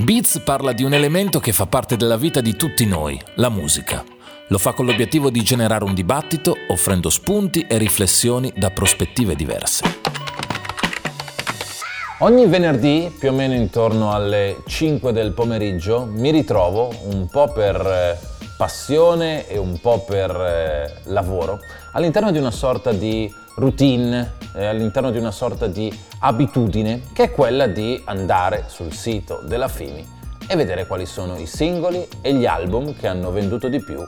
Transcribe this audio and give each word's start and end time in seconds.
Beats 0.00 0.40
parla 0.44 0.72
di 0.72 0.84
un 0.84 0.94
elemento 0.94 1.40
che 1.40 1.52
fa 1.52 1.66
parte 1.66 1.96
della 1.96 2.16
vita 2.16 2.40
di 2.40 2.54
tutti 2.54 2.86
noi, 2.86 3.20
la 3.34 3.48
musica. 3.48 4.04
Lo 4.46 4.56
fa 4.56 4.72
con 4.72 4.86
l'obiettivo 4.86 5.28
di 5.28 5.42
generare 5.42 5.82
un 5.82 5.92
dibattito, 5.92 6.54
offrendo 6.68 7.10
spunti 7.10 7.66
e 7.68 7.78
riflessioni 7.78 8.52
da 8.54 8.70
prospettive 8.70 9.34
diverse. 9.34 9.84
Ogni 12.20 12.46
venerdì, 12.46 13.12
più 13.18 13.30
o 13.30 13.32
meno 13.32 13.54
intorno 13.54 14.12
alle 14.12 14.62
5 14.66 15.12
del 15.12 15.32
pomeriggio, 15.32 16.08
mi 16.08 16.30
ritrovo 16.30 16.94
un 17.10 17.26
po' 17.26 17.50
per 17.52 17.76
eh, 17.84 18.37
passione 18.58 19.46
e 19.46 19.56
un 19.56 19.80
po' 19.80 20.00
per 20.00 20.30
eh, 20.30 21.00
lavoro 21.04 21.60
all'interno 21.92 22.32
di 22.32 22.38
una 22.38 22.50
sorta 22.50 22.90
di 22.90 23.32
routine, 23.54 24.32
eh, 24.54 24.66
all'interno 24.66 25.12
di 25.12 25.18
una 25.18 25.30
sorta 25.30 25.68
di 25.68 25.96
abitudine 26.18 27.02
che 27.12 27.22
è 27.24 27.30
quella 27.30 27.68
di 27.68 28.02
andare 28.04 28.64
sul 28.66 28.92
sito 28.92 29.40
della 29.44 29.68
FIMI 29.68 30.16
e 30.48 30.56
vedere 30.56 30.88
quali 30.88 31.06
sono 31.06 31.38
i 31.38 31.46
singoli 31.46 32.06
e 32.20 32.34
gli 32.34 32.46
album 32.46 32.96
che 32.96 33.06
hanno 33.06 33.30
venduto 33.30 33.68
di 33.68 33.80
più 33.80 34.04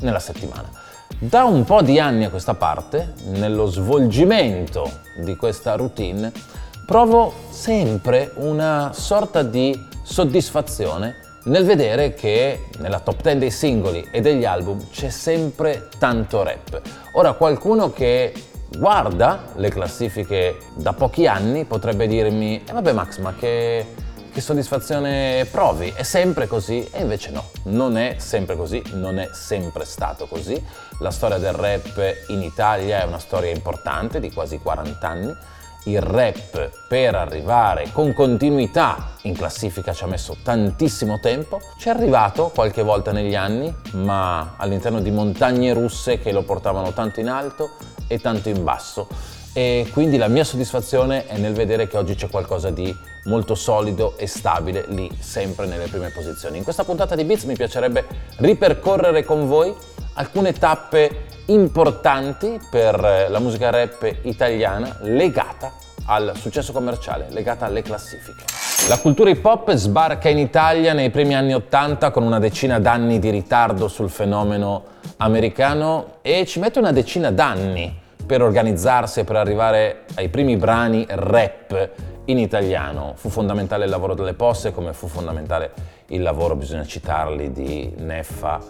nella 0.00 0.18
settimana. 0.18 0.68
Da 1.16 1.44
un 1.44 1.62
po' 1.62 1.82
di 1.82 2.00
anni 2.00 2.24
a 2.24 2.30
questa 2.30 2.54
parte, 2.54 3.12
nello 3.26 3.66
svolgimento 3.66 4.90
di 5.18 5.36
questa 5.36 5.76
routine, 5.76 6.32
provo 6.84 7.32
sempre 7.50 8.32
una 8.36 8.90
sorta 8.92 9.44
di 9.44 9.88
soddisfazione 10.02 11.30
nel 11.44 11.64
vedere 11.64 12.14
che 12.14 12.66
nella 12.78 13.00
top 13.00 13.22
10 13.22 13.38
dei 13.38 13.50
singoli 13.50 14.06
e 14.10 14.20
degli 14.20 14.44
album 14.44 14.88
c'è 14.90 15.08
sempre 15.08 15.88
tanto 15.98 16.42
rap. 16.42 16.80
Ora 17.12 17.32
qualcuno 17.32 17.92
che 17.92 18.32
guarda 18.76 19.48
le 19.56 19.68
classifiche 19.68 20.58
da 20.74 20.92
pochi 20.92 21.26
anni 21.26 21.64
potrebbe 21.64 22.06
dirmi, 22.06 22.62
eh 22.64 22.72
vabbè 22.72 22.92
Max, 22.92 23.18
ma 23.18 23.34
che, 23.34 23.86
che 24.32 24.40
soddisfazione 24.40 25.46
provi? 25.50 25.92
È 25.94 26.02
sempre 26.02 26.46
così? 26.46 26.88
E 26.90 27.00
invece 27.00 27.30
no, 27.30 27.50
non 27.64 27.96
è 27.96 28.16
sempre 28.18 28.56
così, 28.56 28.82
non 28.92 29.18
è 29.18 29.28
sempre 29.32 29.84
stato 29.84 30.26
così. 30.26 30.62
La 31.00 31.10
storia 31.10 31.38
del 31.38 31.52
rap 31.52 32.24
in 32.28 32.42
Italia 32.42 33.00
è 33.00 33.04
una 33.04 33.18
storia 33.18 33.50
importante 33.50 34.20
di 34.20 34.30
quasi 34.32 34.58
40 34.58 35.08
anni. 35.08 35.36
Il 35.84 36.00
rap 36.00 36.70
per 36.88 37.14
arrivare 37.14 37.90
con 37.92 38.12
continuità 38.12 39.14
in 39.22 39.34
classifica 39.34 39.92
ci 39.92 40.04
ha 40.04 40.06
messo 40.06 40.36
tantissimo 40.42 41.18
tempo, 41.18 41.60
ci 41.78 41.88
è 41.88 41.90
arrivato 41.90 42.50
qualche 42.54 42.82
volta 42.82 43.10
negli 43.10 43.34
anni, 43.34 43.74
ma 43.92 44.54
all'interno 44.56 45.00
di 45.00 45.10
montagne 45.10 45.72
russe 45.72 46.18
che 46.18 46.32
lo 46.32 46.42
portavano 46.42 46.92
tanto 46.92 47.20
in 47.20 47.28
alto 47.28 47.70
e 48.06 48.20
tanto 48.20 48.48
in 48.48 48.62
basso 48.62 49.08
e 49.54 49.86
quindi 49.92 50.16
la 50.16 50.28
mia 50.28 50.44
soddisfazione 50.44 51.26
è 51.26 51.36
nel 51.36 51.52
vedere 51.52 51.86
che 51.86 51.98
oggi 51.98 52.14
c'è 52.14 52.30
qualcosa 52.30 52.70
di 52.70 52.94
molto 53.24 53.54
solido 53.54 54.16
e 54.16 54.26
stabile 54.26 54.86
lì 54.88 55.10
sempre 55.18 55.66
nelle 55.66 55.88
prime 55.88 56.08
posizioni. 56.08 56.56
In 56.56 56.64
questa 56.64 56.84
puntata 56.84 57.14
di 57.14 57.24
Beats 57.24 57.44
mi 57.44 57.54
piacerebbe 57.54 58.06
ripercorrere 58.36 59.24
con 59.24 59.46
voi 59.46 59.74
alcune 60.14 60.52
tappe 60.52 61.26
importanti 61.46 62.60
per 62.70 63.26
la 63.28 63.38
musica 63.38 63.70
rap 63.70 64.18
italiana 64.22 64.98
legata 65.00 65.72
al 66.06 66.32
successo 66.36 66.72
commerciale, 66.72 67.26
legata 67.30 67.66
alle 67.66 67.82
classifiche. 67.82 68.44
La 68.88 68.98
cultura 68.98 69.30
hip 69.30 69.44
hop 69.44 69.72
sbarca 69.74 70.28
in 70.28 70.38
Italia 70.38 70.92
nei 70.92 71.10
primi 71.10 71.34
anni 71.34 71.54
Ottanta 71.54 72.10
con 72.10 72.24
una 72.24 72.40
decina 72.40 72.80
d'anni 72.80 73.18
di 73.18 73.30
ritardo 73.30 73.86
sul 73.86 74.10
fenomeno 74.10 74.84
americano 75.18 76.16
e 76.22 76.44
ci 76.46 76.58
mette 76.58 76.80
una 76.80 76.90
decina 76.90 77.30
d'anni 77.30 78.00
per 78.26 78.42
organizzarsi 78.42 79.20
e 79.20 79.24
per 79.24 79.36
arrivare 79.36 80.04
ai 80.14 80.28
primi 80.28 80.56
brani 80.56 81.06
rap 81.08 81.90
in 82.24 82.38
italiano. 82.38 83.12
Fu 83.16 83.28
fondamentale 83.28 83.84
il 83.84 83.90
lavoro 83.90 84.14
delle 84.14 84.34
posse, 84.34 84.72
come 84.72 84.92
fu 84.92 85.06
fondamentale 85.06 85.70
il 86.06 86.22
lavoro, 86.22 86.56
bisogna 86.56 86.84
citarli, 86.84 87.52
di 87.52 87.92
Neffa, 87.98 88.60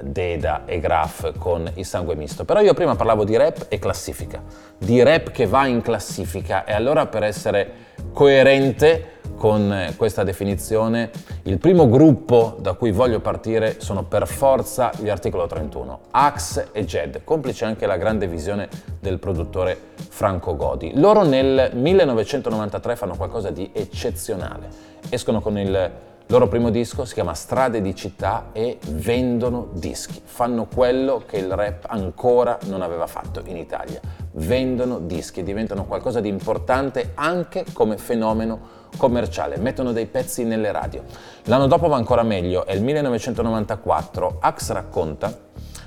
Deda 0.00 0.64
e 0.66 0.78
Graf 0.80 1.32
con 1.38 1.70
il 1.74 1.84
sangue 1.84 2.14
misto. 2.14 2.44
Però 2.44 2.60
io 2.60 2.74
prima 2.74 2.96
parlavo 2.96 3.24
di 3.24 3.36
rap 3.36 3.66
e 3.68 3.78
classifica, 3.78 4.42
di 4.78 5.02
rap 5.02 5.30
che 5.30 5.46
va 5.46 5.66
in 5.66 5.82
classifica 5.82 6.64
e 6.64 6.72
allora 6.72 7.06
per 7.06 7.22
essere 7.22 7.84
coerente 8.12 9.14
con 9.36 9.92
questa 9.96 10.24
definizione, 10.24 11.10
il 11.42 11.58
primo 11.58 11.88
gruppo 11.88 12.56
da 12.58 12.72
cui 12.72 12.90
voglio 12.90 13.20
partire 13.20 13.80
sono 13.80 14.04
per 14.04 14.26
forza 14.26 14.90
gli 14.98 15.08
articolo 15.08 15.46
31, 15.46 16.00
Axe 16.10 16.68
e 16.72 16.84
Jed, 16.84 17.20
complice 17.22 17.66
anche 17.66 17.86
la 17.86 17.98
grande 17.98 18.26
visione 18.26 18.68
del 18.98 19.18
produttore 19.18 19.78
Franco 20.08 20.56
Godi. 20.56 20.92
Loro 20.94 21.22
nel 21.22 21.70
1993 21.74 22.96
fanno 22.96 23.16
qualcosa 23.16 23.50
di 23.50 23.70
eccezionale, 23.72 24.68
escono 25.10 25.40
con 25.40 25.58
il 25.58 25.90
loro 26.28 26.48
primo 26.48 26.70
disco 26.70 27.04
si 27.04 27.14
chiama 27.14 27.34
Strade 27.34 27.80
di 27.80 27.94
città 27.94 28.46
e 28.52 28.78
vendono 28.88 29.68
dischi. 29.72 30.20
Fanno 30.24 30.66
quello 30.66 31.22
che 31.24 31.36
il 31.36 31.52
rap 31.52 31.84
ancora 31.88 32.58
non 32.64 32.82
aveva 32.82 33.06
fatto 33.06 33.42
in 33.44 33.56
Italia. 33.56 34.00
Vendono 34.32 34.98
dischi 34.98 35.40
e 35.40 35.42
diventano 35.44 35.84
qualcosa 35.84 36.18
di 36.18 36.28
importante 36.28 37.12
anche 37.14 37.64
come 37.72 37.96
fenomeno 37.96 38.74
commerciale, 38.96 39.56
mettono 39.58 39.92
dei 39.92 40.06
pezzi 40.06 40.42
nelle 40.42 40.72
radio. 40.72 41.04
L'anno 41.44 41.68
dopo 41.68 41.86
va 41.86 41.96
ancora 41.96 42.24
meglio, 42.24 42.66
è 42.66 42.72
il 42.72 42.82
1994, 42.82 44.38
Ax 44.40 44.70
racconta 44.70 45.32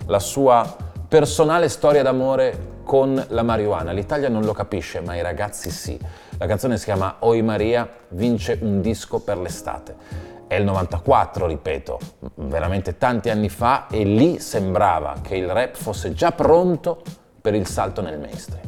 la 0.06 0.20
sua 0.20 0.76
personale 1.08 1.68
storia 1.68 2.02
d'amore 2.02 2.78
con 2.84 3.24
la 3.30 3.44
marijuana. 3.44 3.92
L'Italia 3.92 4.30
non 4.30 4.44
lo 4.44 4.54
capisce, 4.54 5.00
ma 5.02 5.16
i 5.16 5.22
ragazzi 5.22 5.70
sì. 5.70 6.00
La 6.38 6.46
canzone 6.46 6.78
si 6.78 6.86
chiama 6.86 7.18
Oi 7.20 7.42
Maria, 7.42 7.88
vince 8.10 8.58
un 8.62 8.82
disco 8.82 9.20
per 9.20 9.38
l'estate. 9.38 10.29
È 10.50 10.56
il 10.56 10.64
94, 10.64 11.46
ripeto, 11.46 12.00
veramente 12.38 12.98
tanti 12.98 13.30
anni 13.30 13.50
fa 13.50 13.86
e 13.86 14.04
lì 14.04 14.40
sembrava 14.40 15.18
che 15.22 15.36
il 15.36 15.48
rap 15.48 15.78
fosse 15.78 16.12
già 16.14 16.32
pronto 16.32 17.04
per 17.40 17.54
il 17.54 17.68
salto 17.68 18.02
nel 18.02 18.18
mainstream. 18.18 18.68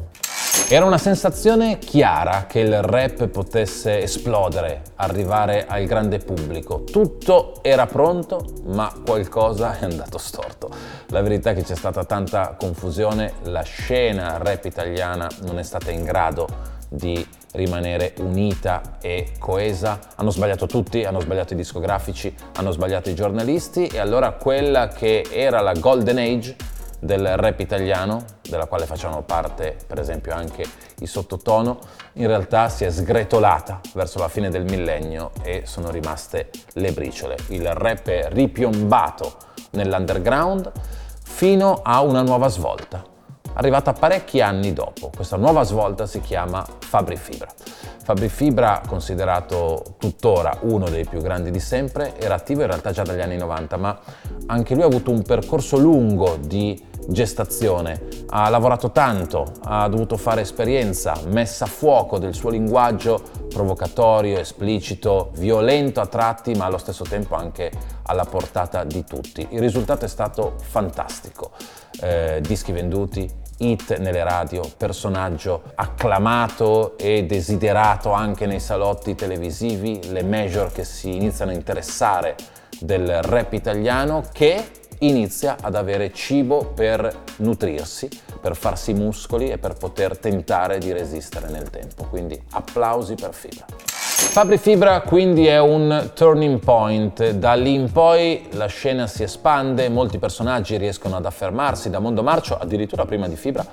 Era 0.68 0.84
una 0.84 0.96
sensazione 0.96 1.78
chiara 1.78 2.46
che 2.46 2.60
il 2.60 2.80
rap 2.82 3.26
potesse 3.26 4.00
esplodere, 4.00 4.82
arrivare 4.94 5.66
al 5.66 5.84
grande 5.86 6.18
pubblico. 6.18 6.84
Tutto 6.84 7.54
era 7.62 7.86
pronto, 7.86 8.44
ma 8.66 8.92
qualcosa 9.04 9.76
è 9.76 9.84
andato 9.84 10.18
storto. 10.18 10.70
La 11.08 11.20
verità 11.20 11.50
è 11.50 11.54
che 11.54 11.64
c'è 11.64 11.74
stata 11.74 12.04
tanta 12.04 12.54
confusione, 12.56 13.32
la 13.46 13.62
scena 13.62 14.36
rap 14.36 14.66
italiana 14.66 15.28
non 15.40 15.58
è 15.58 15.64
stata 15.64 15.90
in 15.90 16.04
grado 16.04 16.46
di 16.92 17.26
rimanere 17.52 18.14
unita 18.18 18.98
e 19.00 19.32
coesa. 19.38 19.98
Hanno 20.16 20.30
sbagliato 20.30 20.66
tutti, 20.66 21.04
hanno 21.04 21.20
sbagliato 21.20 21.54
i 21.54 21.56
discografici, 21.56 22.34
hanno 22.56 22.70
sbagliato 22.70 23.10
i 23.10 23.14
giornalisti 23.14 23.86
e 23.86 23.98
allora 23.98 24.32
quella 24.32 24.88
che 24.88 25.26
era 25.30 25.60
la 25.60 25.72
golden 25.72 26.18
age 26.18 26.56
del 26.98 27.36
rap 27.36 27.58
italiano, 27.58 28.24
della 28.48 28.66
quale 28.66 28.86
facevano 28.86 29.22
parte 29.22 29.76
per 29.86 29.98
esempio 29.98 30.32
anche 30.32 30.64
i 31.00 31.06
sottotono, 31.06 31.78
in 32.14 32.28
realtà 32.28 32.68
si 32.68 32.84
è 32.84 32.90
sgretolata 32.90 33.80
verso 33.94 34.20
la 34.20 34.28
fine 34.28 34.50
del 34.50 34.64
millennio 34.64 35.32
e 35.42 35.62
sono 35.64 35.90
rimaste 35.90 36.50
le 36.74 36.92
briciole. 36.92 37.36
Il 37.48 37.66
rap 37.74 38.06
è 38.06 38.28
ripiombato 38.30 39.36
nell'underground 39.70 40.70
fino 41.24 41.80
a 41.82 42.02
una 42.02 42.22
nuova 42.22 42.46
svolta, 42.46 43.04
arrivata 43.54 43.92
parecchi 43.92 44.40
anni 44.40 44.72
dopo. 44.72 45.10
Questa 45.14 45.36
nuova 45.36 45.62
svolta 45.62 46.06
si 46.06 46.20
chiama 46.20 46.64
Fabri 46.80 47.16
Fibra. 47.16 47.48
Fabri 48.02 48.28
Fibra, 48.28 48.82
considerato 48.86 49.94
tuttora 49.98 50.58
uno 50.62 50.88
dei 50.88 51.06
più 51.06 51.20
grandi 51.20 51.50
di 51.50 51.60
sempre, 51.60 52.18
era 52.18 52.34
attivo 52.34 52.62
in 52.62 52.66
realtà 52.66 52.90
già 52.90 53.02
dagli 53.02 53.20
anni 53.20 53.36
90, 53.36 53.76
ma 53.76 53.98
anche 54.46 54.74
lui 54.74 54.82
ha 54.82 54.86
avuto 54.86 55.10
un 55.10 55.22
percorso 55.22 55.78
lungo 55.78 56.36
di 56.40 56.90
gestazione, 57.08 58.08
ha 58.30 58.48
lavorato 58.48 58.90
tanto, 58.90 59.52
ha 59.64 59.86
dovuto 59.88 60.16
fare 60.16 60.40
esperienza, 60.40 61.14
messa 61.28 61.64
a 61.64 61.68
fuoco 61.68 62.18
del 62.18 62.34
suo 62.34 62.50
linguaggio 62.50 63.22
provocatorio, 63.48 64.38
esplicito, 64.38 65.30
violento 65.36 66.00
a 66.00 66.06
tratti, 66.06 66.54
ma 66.54 66.64
allo 66.64 66.78
stesso 66.78 67.04
tempo 67.04 67.34
anche 67.34 67.70
alla 68.04 68.24
portata 68.24 68.84
di 68.84 69.04
tutti. 69.04 69.46
Il 69.50 69.60
risultato 69.60 70.04
è 70.04 70.08
stato 70.08 70.56
fantastico. 70.60 71.50
Eh, 72.00 72.40
dischi 72.40 72.72
venduti, 72.72 73.30
hit 73.62 73.96
nelle 73.98 74.24
radio, 74.24 74.62
personaggio 74.76 75.62
acclamato 75.74 76.96
e 76.98 77.24
desiderato 77.24 78.12
anche 78.12 78.46
nei 78.46 78.60
salotti 78.60 79.14
televisivi, 79.14 80.10
le 80.10 80.22
major 80.22 80.72
che 80.72 80.84
si 80.84 81.14
iniziano 81.14 81.50
a 81.50 81.54
interessare 81.54 82.36
del 82.80 83.22
rap 83.22 83.52
italiano 83.52 84.24
che 84.32 84.80
inizia 84.98 85.56
ad 85.60 85.74
avere 85.74 86.12
cibo 86.12 86.66
per 86.66 87.22
nutrirsi, 87.36 88.08
per 88.40 88.56
farsi 88.56 88.92
muscoli 88.92 89.50
e 89.50 89.58
per 89.58 89.74
poter 89.74 90.18
tentare 90.18 90.78
di 90.78 90.92
resistere 90.92 91.48
nel 91.48 91.70
tempo. 91.70 92.04
Quindi 92.04 92.40
applausi 92.50 93.14
per 93.14 93.32
Fibra. 93.32 93.91
Fabri 94.30 94.56
Fibra 94.56 95.02
quindi 95.02 95.46
è 95.46 95.60
un 95.60 96.10
turning 96.14 96.58
point, 96.58 97.32
da 97.32 97.52
lì 97.52 97.74
in 97.74 97.92
poi 97.92 98.46
la 98.52 98.66
scena 98.66 99.06
si 99.06 99.22
espande, 99.22 99.88
molti 99.90 100.18
personaggi 100.18 100.78
riescono 100.78 101.16
ad 101.16 101.26
affermarsi, 101.26 101.90
da 101.90 101.98
Mondo 101.98 102.22
Marcio 102.22 102.56
addirittura 102.56 103.04
prima 103.04 103.28
di 103.28 103.36
Fibra 103.36 103.64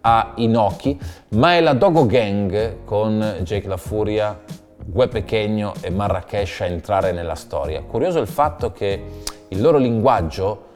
a 0.00 0.32
Inoki, 0.36 0.98
ma 1.30 1.54
è 1.54 1.60
la 1.60 1.72
Dogo 1.72 2.04
Gang 2.06 2.84
con 2.84 3.36
Jake 3.42 3.68
La 3.68 3.76
Furia, 3.76 4.38
Gue 4.84 5.06
Pequeño 5.06 5.74
e 5.80 5.90
Marrakesh 5.90 6.62
a 6.62 6.66
entrare 6.66 7.12
nella 7.12 7.36
storia. 7.36 7.82
Curioso 7.82 8.18
il 8.18 8.26
fatto 8.26 8.72
che 8.72 9.04
il 9.48 9.60
loro 9.60 9.78
linguaggio 9.78 10.66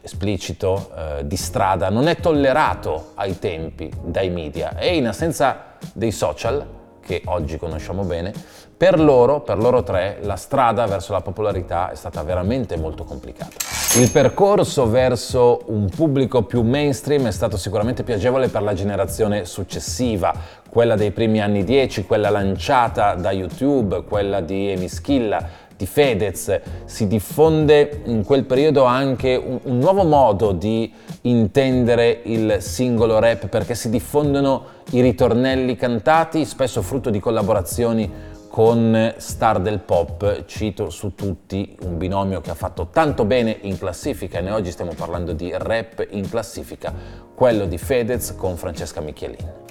esplicito 0.00 0.90
eh, 0.96 1.26
di 1.26 1.36
strada 1.36 1.90
non 1.90 2.08
è 2.08 2.16
tollerato 2.16 3.12
ai 3.16 3.38
tempi 3.38 3.90
dai 4.02 4.30
media 4.30 4.78
e 4.78 4.96
in 4.96 5.06
assenza 5.06 5.76
dei 5.92 6.10
social, 6.10 6.64
che 7.08 7.22
oggi 7.24 7.56
conosciamo 7.56 8.02
bene, 8.02 8.34
per 8.76 9.00
loro, 9.00 9.40
per 9.40 9.56
loro 9.56 9.82
tre, 9.82 10.18
la 10.20 10.36
strada 10.36 10.84
verso 10.84 11.12
la 11.12 11.22
popolarità 11.22 11.90
è 11.90 11.94
stata 11.94 12.22
veramente 12.22 12.76
molto 12.76 13.04
complicata. 13.04 13.56
Il 13.98 14.10
percorso 14.10 14.88
verso 14.88 15.62
un 15.68 15.88
pubblico 15.88 16.42
più 16.42 16.60
mainstream 16.62 17.26
è 17.26 17.30
stato 17.30 17.56
sicuramente 17.56 18.02
più 18.02 18.12
agevole 18.12 18.48
per 18.48 18.62
la 18.62 18.74
generazione 18.74 19.46
successiva, 19.46 20.34
quella 20.68 20.96
dei 20.96 21.10
primi 21.10 21.40
anni 21.40 21.64
10, 21.64 22.04
quella 22.04 22.28
lanciata 22.28 23.14
da 23.14 23.32
YouTube, 23.32 24.04
quella 24.04 24.42
di 24.42 24.68
Emischilla, 24.68 25.48
di 25.78 25.86
Fedez, 25.86 26.60
si 26.86 27.06
diffonde 27.06 28.02
in 28.06 28.24
quel 28.24 28.44
periodo 28.44 28.82
anche 28.82 29.36
un, 29.36 29.60
un, 29.62 29.78
nuovo 29.78 30.02
modo 30.02 30.50
di 30.50 30.92
intendere 31.22 32.20
il 32.24 32.56
singolo 32.58 33.20
rap 33.20 33.46
perché 33.46 33.76
si 33.76 33.88
diffondono 33.88 34.64
i 34.90 35.00
ritornelli 35.00 35.76
cantati, 35.76 36.44
spesso 36.44 36.82
frutto 36.82 37.10
di 37.10 37.20
collaborazioni 37.20 38.10
con 38.48 39.14
star 39.18 39.60
del 39.60 39.78
pop, 39.78 40.46
cito 40.46 40.90
su 40.90 41.14
tutti 41.14 41.76
un 41.82 41.96
binomio 41.96 42.40
che 42.40 42.50
ha 42.50 42.54
fatto 42.54 42.88
tanto 42.90 43.24
bene 43.24 43.56
in 43.60 43.78
classifica 43.78 44.38
e 44.38 44.42
noi 44.42 44.54
oggi 44.54 44.72
stiamo 44.72 44.94
parlando 44.96 45.32
di 45.32 45.52
rap 45.56 46.04
in 46.10 46.28
classifica, 46.28 46.92
quello 47.36 47.66
di 47.66 47.78
Fedez 47.78 48.34
con 48.34 48.56
Francesca 48.56 49.00
Michelin. 49.00 49.66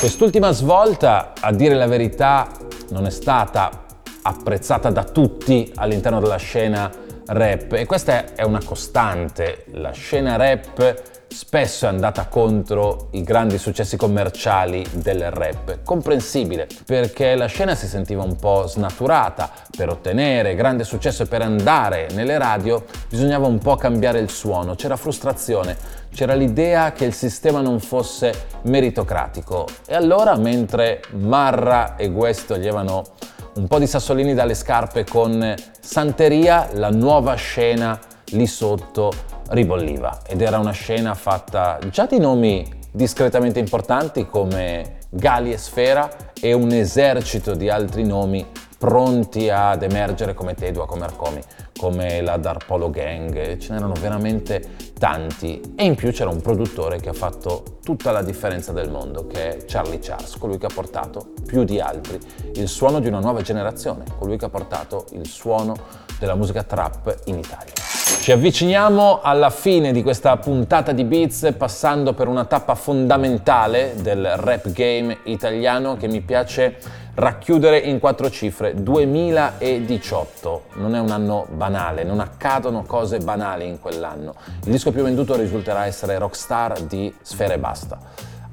Quest'ultima 0.00 0.50
svolta, 0.50 1.34
a 1.38 1.52
dire 1.52 1.76
la 1.76 1.86
verità, 1.86 2.48
non 2.88 3.06
è 3.06 3.10
stata 3.10 3.84
apprezzata 4.22 4.90
da 4.90 5.04
tutti 5.04 5.70
all'interno 5.76 6.20
della 6.20 6.36
scena 6.36 6.90
rap 7.26 7.72
e 7.72 7.86
questa 7.86 8.34
è 8.34 8.42
una 8.42 8.60
costante. 8.64 9.64
La 9.72 9.92
scena 9.92 10.36
rap 10.36 11.10
spesso 11.32 11.86
è 11.86 11.88
andata 11.88 12.26
contro 12.26 13.08
i 13.12 13.22
grandi 13.22 13.58
successi 13.58 13.96
commerciali 13.96 14.84
del 14.92 15.30
rap. 15.30 15.78
Comprensibile, 15.82 16.68
perché 16.84 17.34
la 17.34 17.46
scena 17.46 17.74
si 17.74 17.86
sentiva 17.86 18.22
un 18.22 18.36
po' 18.36 18.66
snaturata. 18.66 19.50
Per 19.74 19.88
ottenere 19.88 20.54
grande 20.54 20.84
successo 20.84 21.22
e 21.22 21.26
per 21.26 21.42
andare 21.42 22.08
nelle 22.12 22.38
radio 22.38 22.84
bisognava 23.08 23.46
un 23.46 23.58
po' 23.58 23.76
cambiare 23.76 24.18
il 24.18 24.28
suono, 24.28 24.74
c'era 24.74 24.96
frustrazione, 24.96 25.76
c'era 26.14 26.34
l'idea 26.34 26.92
che 26.92 27.06
il 27.06 27.14
sistema 27.14 27.60
non 27.60 27.80
fosse 27.80 28.48
meritocratico. 28.62 29.66
E 29.86 29.94
allora, 29.94 30.36
mentre 30.36 31.00
Marra 31.12 31.96
e 31.96 32.10
Guest 32.10 32.48
toglievano 32.48 33.04
un 33.54 33.66
po' 33.66 33.78
di 33.78 33.86
sassolini 33.86 34.32
dalle 34.34 34.54
scarpe 34.54 35.04
con 35.04 35.54
Santeria, 35.80 36.70
la 36.72 36.90
nuova 36.90 37.34
scena 37.34 37.98
lì 38.30 38.46
sotto 38.46 39.12
ribolliva. 39.50 40.20
Ed 40.26 40.40
era 40.40 40.58
una 40.58 40.70
scena 40.70 41.14
fatta 41.14 41.78
già 41.90 42.06
di 42.06 42.18
nomi 42.18 42.80
discretamente 42.90 43.58
importanti 43.58 44.26
come 44.26 44.98
Gali 45.10 45.52
e 45.52 45.58
Sfera 45.58 46.08
e 46.40 46.52
un 46.54 46.72
esercito 46.72 47.54
di 47.54 47.68
altri 47.68 48.04
nomi 48.04 48.46
pronti 48.82 49.48
ad 49.48 49.84
emergere 49.84 50.34
come 50.34 50.54
Tedua, 50.54 50.88
come 50.88 51.04
Arcomi, 51.04 51.40
come 51.78 52.20
la 52.20 52.36
Darpolo 52.36 52.90
Gang, 52.90 53.56
ce 53.58 53.72
n'erano 53.72 53.92
veramente 53.92 54.90
tanti 54.98 55.60
e 55.76 55.84
in 55.84 55.94
più 55.94 56.10
c'era 56.10 56.30
un 56.30 56.40
produttore 56.40 56.98
che 56.98 57.10
ha 57.10 57.12
fatto 57.12 57.78
tutta 57.84 58.10
la 58.10 58.22
differenza 58.22 58.72
del 58.72 58.90
mondo, 58.90 59.28
che 59.28 59.50
è 59.50 59.64
Charlie 59.66 60.00
Charles, 60.00 60.36
colui 60.36 60.58
che 60.58 60.66
ha 60.66 60.72
portato 60.74 61.28
più 61.46 61.62
di 61.62 61.78
altri 61.78 62.18
il 62.54 62.66
suono 62.66 62.98
di 62.98 63.06
una 63.06 63.20
nuova 63.20 63.40
generazione, 63.40 64.02
colui 64.18 64.36
che 64.36 64.46
ha 64.46 64.50
portato 64.50 65.04
il 65.12 65.28
suono 65.28 65.76
della 66.18 66.34
musica 66.34 66.64
trap 66.64 67.20
in 67.26 67.38
Italia. 67.38 67.91
Ci 68.20 68.30
avviciniamo 68.30 69.20
alla 69.20 69.50
fine 69.50 69.92
di 69.92 70.02
questa 70.02 70.36
puntata 70.36 70.92
di 70.92 71.04
Beats 71.04 71.54
passando 71.56 72.12
per 72.12 72.28
una 72.28 72.44
tappa 72.44 72.74
fondamentale 72.74 73.94
del 74.00 74.36
rap 74.36 74.70
game 74.70 75.18
italiano 75.24 75.96
che 75.96 76.06
mi 76.06 76.20
piace 76.20 76.76
racchiudere 77.14 77.78
in 77.78 77.98
quattro 77.98 78.30
cifre. 78.30 78.74
2018 78.80 80.62
non 80.74 80.94
è 80.94 81.00
un 81.00 81.10
anno 81.10 81.46
banale 81.50 82.04
non 82.04 82.20
accadono 82.20 82.84
cose 82.84 83.18
banali 83.18 83.66
in 83.66 83.80
quell'anno. 83.80 84.34
Il 84.64 84.70
disco 84.70 84.92
più 84.92 85.02
venduto 85.02 85.34
risulterà 85.36 85.86
essere 85.86 86.16
Rockstar 86.18 86.80
di 86.82 87.12
Sfera 87.22 87.54
e 87.54 87.58
Basta 87.58 87.98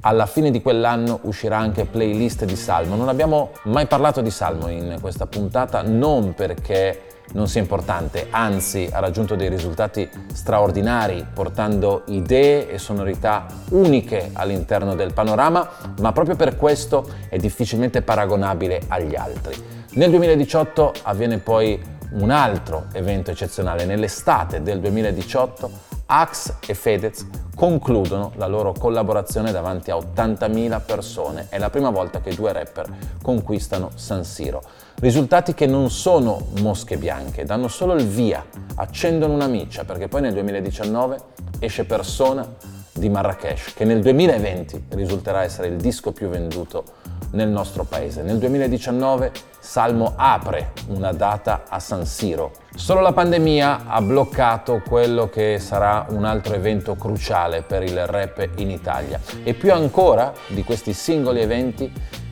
alla 0.02 0.26
fine 0.26 0.52
di 0.52 0.62
quell'anno 0.62 1.20
uscirà 1.24 1.58
anche 1.58 1.86
playlist 1.86 2.46
di 2.46 2.56
Salmo 2.56 2.96
non 2.96 3.10
abbiamo 3.10 3.52
mai 3.64 3.88
parlato 3.88 4.22
di 4.22 4.32
Salmo 4.32 4.70
in 4.70 4.98
questa 5.02 5.26
puntata 5.26 5.82
non 5.82 6.34
perché 6.34 7.08
non 7.32 7.48
sia 7.48 7.62
importante, 7.62 8.28
anzi 8.32 8.90
ha 8.92 9.00
raggiunto 9.00 9.36
dei 9.36 9.50
risultati 9.50 10.10
straordinari 10.34 11.26
portando 11.32 12.04
idee 12.08 12.70
e 12.70 12.78
sonorità 12.80 13.46
uniche 13.70 14.32
all'interno 14.34 14.96
del 14.96 15.14
panorama, 15.14 15.70
ma 16.00 16.12
proprio 16.12 16.36
per 16.36 16.56
questo 16.56 17.08
è 17.30 17.38
difficilmente 17.38 18.02
paragonabile 18.02 18.82
agli 18.88 19.16
altri. 19.16 19.56
Nel 19.92 20.10
2018 20.10 20.94
avviene 21.04 21.38
poi 21.38 21.98
un 22.12 22.32
altro 22.32 22.86
evento 22.94 23.32
eccezionale. 23.32 23.86
Nell'estate 23.86 24.64
del 24.64 24.80
2018 24.80 25.89
Axe 26.12 26.56
e 26.66 26.74
Fedez 26.74 27.28
concludono 27.56 28.32
la 28.38 28.48
loro 28.48 28.74
collaborazione 28.74 29.52
davanti 29.52 29.92
a 29.92 29.96
80.000 29.96 30.82
persone. 30.84 31.46
È 31.50 31.60
la 31.60 31.70
prima 31.70 31.92
volta 31.92 32.20
che 32.20 32.34
due 32.34 32.52
rapper 32.52 32.88
conquistano 33.22 33.92
San 33.94 34.24
Siro. 34.24 34.64
Risultati 34.96 35.54
che 35.54 35.68
non 35.68 35.92
sono 35.92 36.48
mosche 36.62 36.98
bianche, 36.98 37.44
danno 37.44 37.68
solo 37.68 37.94
il 37.94 38.08
via, 38.08 38.44
accendono 38.76 39.34
una 39.34 39.46
miccia, 39.46 39.84
perché 39.84 40.08
poi 40.08 40.22
nel 40.22 40.34
2019 40.34 41.20
esce 41.60 41.86
Persona 41.86 42.56
di 43.00 43.10
Marrakesh, 43.10 43.74
che 43.74 43.86
nel 43.86 44.02
2020 44.02 44.86
risulterà 44.90 45.44
essere 45.44 45.68
il 45.68 45.78
disco 45.78 46.12
più 46.12 46.28
venduto 46.28 46.84
nel 47.32 47.48
nostro 47.50 47.84
paese. 47.84 48.22
Nel 48.22 48.38
2019 48.38 49.32
Salmo 49.60 50.14
apre 50.16 50.72
una 50.88 51.12
data 51.12 51.64
a 51.68 51.80
San 51.80 52.06
Siro. 52.06 52.52
Solo 52.76 53.02
la 53.02 53.14
pandemia 53.14 53.86
ha 53.88 54.02
bloccato 54.02 54.82
quello 54.88 55.30
che 55.30 55.60
sarà 55.60 56.06
un 56.10 56.26
altro 56.26 56.56
evento 56.56 56.96
cruciale 56.96 57.62
per 57.62 57.84
il 57.84 58.06
rap 58.08 58.48
in 58.56 58.70
Italia. 58.70 59.20
E 59.44 59.54
più 59.54 59.74
ancora 59.74 60.34
di 60.48 60.64
questi 60.64 60.94
singoli 60.94 61.42
eventi, 61.42 61.92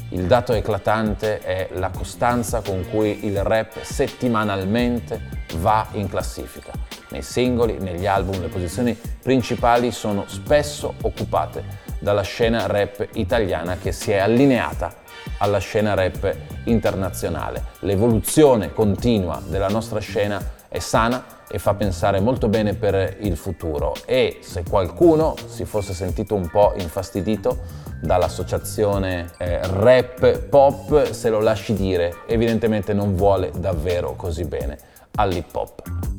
il 0.10 0.24
dato 0.26 0.54
eclatante 0.54 1.40
è 1.40 1.70
la 1.74 1.90
costanza 1.90 2.62
con 2.62 2.86
cui 2.90 3.26
il 3.26 3.44
rap 3.44 3.82
settimanalmente 3.82 5.46
va 5.58 5.86
in 5.92 6.08
classifica. 6.08 6.72
Nei 7.10 7.22
singoli, 7.22 7.78
negli 7.80 8.06
album, 8.06 8.42
le 8.42 8.48
posizioni 8.48 8.98
principali 9.22 9.92
sono 9.92 10.26
spesso 10.28 10.94
occupate 11.02 11.86
dalla 12.00 12.22
scena 12.22 12.68
rap 12.68 13.08
italiana 13.14 13.78
che 13.78 13.92
si 13.92 14.12
è 14.12 14.18
allineata 14.18 14.94
alla 15.40 15.60
scena 15.60 15.94
rap 15.94 16.36
internazionale. 16.66 17.64
L'evoluzione 17.80 18.74
continua 18.74 19.42
della 19.46 19.68
nostra 19.68 20.00
scena 20.00 20.56
è 20.70 20.80
sana 20.80 21.36
e 21.50 21.60
fa 21.60 21.74
pensare 21.76 22.20
molto 22.20 22.50
bene 22.50 22.74
per 22.74 23.18
il 23.22 23.38
futuro 23.38 23.96
e 24.06 24.40
se 24.42 24.64
qualcuno 24.70 25.36
si 25.46 25.64
fosse 25.64 25.94
sentito 25.94 26.36
un 26.36 26.50
po' 26.50 26.74
infastidito 26.78 27.86
dall'associazione 28.02 29.32
eh, 29.38 29.60
rap 29.64 30.40
pop 30.40 31.10
se 31.12 31.30
lo 31.30 31.40
lasci 31.40 31.74
dire 31.74 32.18
evidentemente 32.28 32.94
non 32.94 33.16
vuole 33.16 33.52
davvero 33.58 34.14
così 34.16 34.44
bene 34.44 34.78
all'hip 35.16 35.56
hop 35.56 36.17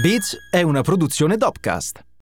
Beats 0.00 0.36
è 0.48 0.62
una 0.62 0.82
produzione 0.82 1.36
Dopcast 1.36 2.07